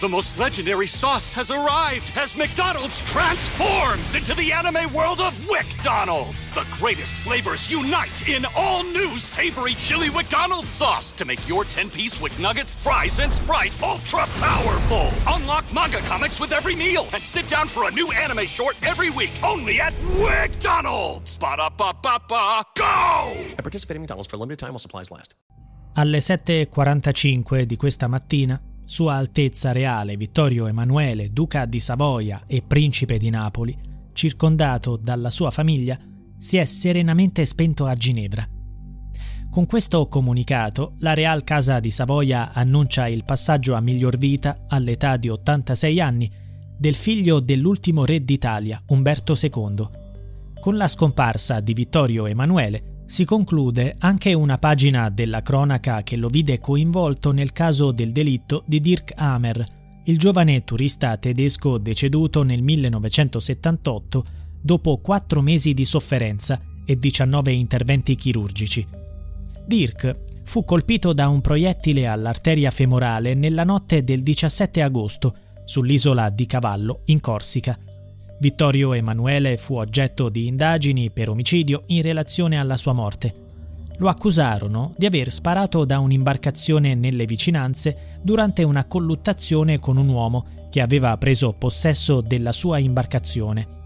[0.00, 6.50] The most legendary sauce has arrived as McDonald's transforms into the anime world of WickDonald's.
[6.50, 12.20] The greatest flavors unite in all new savory chili McDonald's sauce to make your 10-piece
[12.20, 15.10] Wick Nuggets, fries, and Sprite ultra powerful.
[15.28, 19.10] Unlock manga comics with every meal and sit down for a new anime short every
[19.10, 21.38] week only at WickDonald's.
[21.38, 23.32] Ba-da-ba-ba-ba, go!
[23.56, 25.36] At participating in McDonald's for a limited time while supplies last.
[25.96, 33.16] Alle 7.45 di questa mattina, Sua Altezza Reale Vittorio Emanuele, Duca di Savoia e Principe
[33.18, 33.76] di Napoli,
[34.12, 35.98] circondato dalla sua famiglia,
[36.38, 38.46] si è serenamente spento a Ginevra.
[39.50, 45.16] Con questo comunicato, la Real Casa di Savoia annuncia il passaggio a miglior vita, all'età
[45.16, 46.30] di 86 anni,
[46.76, 49.86] del figlio dell'ultimo re d'Italia, Umberto II.
[50.60, 56.28] Con la scomparsa di Vittorio Emanuele, si conclude anche una pagina della cronaca che lo
[56.28, 59.64] vide coinvolto nel caso del delitto di Dirk Hamer,
[60.04, 64.24] il giovane turista tedesco deceduto nel 1978
[64.60, 68.86] dopo quattro mesi di sofferenza e 19 interventi chirurgici.
[69.66, 76.46] Dirk fu colpito da un proiettile all'arteria femorale nella notte del 17 agosto sull'isola di
[76.46, 77.78] Cavallo in Corsica
[78.38, 83.42] Vittorio Emanuele fu oggetto di indagini per omicidio in relazione alla sua morte.
[83.98, 90.46] Lo accusarono di aver sparato da un'imbarcazione nelle vicinanze durante una colluttazione con un uomo
[90.68, 93.82] che aveva preso possesso della sua imbarcazione.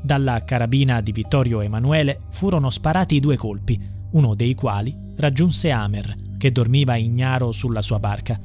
[0.00, 3.78] Dalla carabina di Vittorio Emanuele furono sparati due colpi,
[4.12, 8.40] uno dei quali raggiunse Amer, che dormiva ignaro sulla sua barca.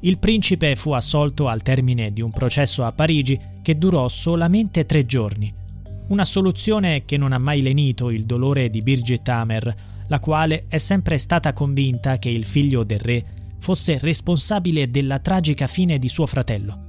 [0.00, 5.04] Il principe fu assolto al termine di un processo a Parigi che durò solamente tre
[5.04, 5.52] giorni.
[6.08, 9.74] Una soluzione che non ha mai lenito il dolore di Birgit Hamer,
[10.06, 13.24] la quale è sempre stata convinta che il figlio del re
[13.58, 16.86] fosse responsabile della tragica fine di suo fratello.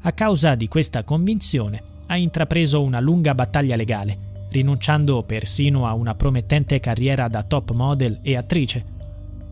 [0.00, 6.14] A causa di questa convinzione ha intrapreso una lunga battaglia legale, rinunciando persino a una
[6.14, 8.84] promettente carriera da top model e attrice.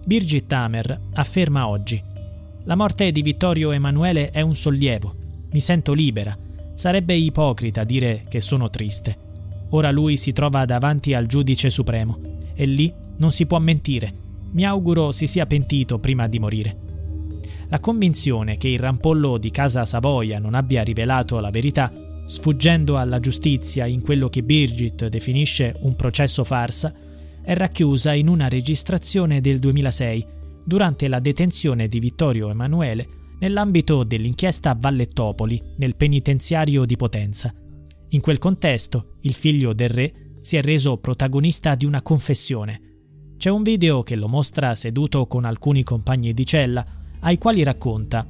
[0.06, 2.12] Birgit Hamer afferma oggi
[2.66, 5.14] la morte di Vittorio Emanuele è un sollievo.
[5.52, 6.36] Mi sento libera.
[6.72, 9.16] Sarebbe ipocrita dire che sono triste.
[9.70, 12.18] Ora lui si trova davanti al giudice supremo
[12.54, 14.12] e lì non si può mentire.
[14.52, 16.76] Mi auguro si sia pentito prima di morire.
[17.68, 21.92] La convinzione che il rampollo di casa Savoia non abbia rivelato la verità,
[22.24, 26.94] sfuggendo alla giustizia in quello che Birgit definisce un processo farsa,
[27.42, 30.26] è racchiusa in una registrazione del 2006
[30.64, 37.52] durante la detenzione di Vittorio Emanuele nell'ambito dell'inchiesta Vallettopoli nel penitenziario di Potenza.
[38.10, 42.80] In quel contesto, il figlio del re si è reso protagonista di una confessione.
[43.36, 46.84] C'è un video che lo mostra seduto con alcuni compagni di cella,
[47.20, 48.26] ai quali racconta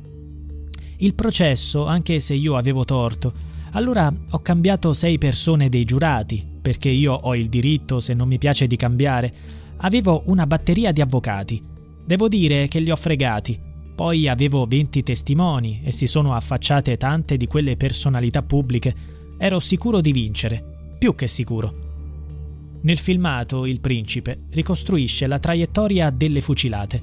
[0.99, 3.33] Il processo, anche se io avevo torto,
[3.72, 8.39] allora ho cambiato sei persone dei giurati, perché io ho il diritto, se non mi
[8.39, 9.33] piace, di cambiare.
[9.78, 11.72] Avevo una batteria di avvocati
[12.04, 13.59] Devo dire che li ho fregati.
[13.94, 18.94] Poi avevo 20 testimoni e si sono affacciate tante di quelle personalità pubbliche.
[19.38, 21.82] Ero sicuro di vincere, più che sicuro.
[22.82, 27.03] Nel filmato il principe ricostruisce la traiettoria delle fucilate.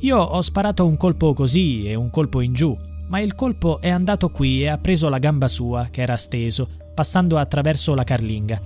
[0.00, 2.76] Io ho sparato un colpo così e un colpo in giù,
[3.08, 6.68] ma il colpo è andato qui e ha preso la gamba sua, che era steso,
[6.94, 8.60] passando attraverso la carlinga.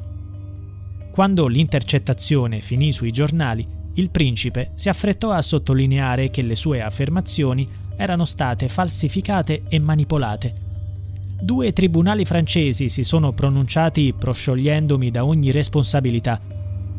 [1.10, 7.68] Quando l'intercettazione finì sui giornali, il principe si affrettò a sottolineare che le sue affermazioni
[7.96, 10.68] erano state falsificate e manipolate.
[11.42, 16.40] Due tribunali francesi si sono pronunciati prosciogliendomi da ogni responsabilità.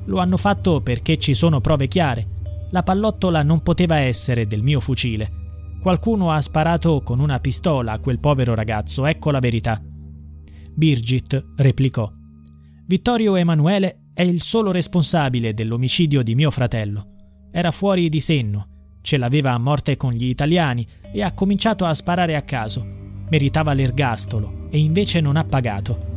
[0.05, 2.27] Lo hanno fatto perché ci sono prove chiare.
[2.71, 5.39] La pallottola non poteva essere del mio fucile.
[5.81, 9.81] Qualcuno ha sparato con una pistola a quel povero ragazzo, ecco la verità.
[10.73, 12.11] Birgit replicò.
[12.87, 17.05] Vittorio Emanuele è il solo responsabile dell'omicidio di mio fratello.
[17.49, 18.67] Era fuori di senno,
[19.01, 22.85] ce l'aveva a morte con gli italiani e ha cominciato a sparare a caso.
[23.29, 26.09] Meritava l'ergastolo e invece non ha pagato.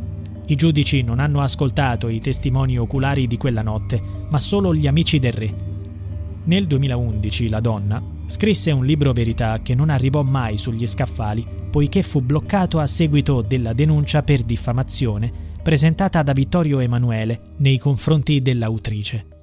[0.47, 5.17] I giudici non hanno ascoltato i testimoni oculari di quella notte, ma solo gli amici
[5.17, 5.55] del re.
[6.43, 12.03] Nel 2011 la donna scrisse un libro verità che non arrivò mai sugli scaffali, poiché
[12.03, 19.34] fu bloccato a seguito della denuncia per diffamazione presentata da Vittorio Emanuele nei confronti dell'autrice.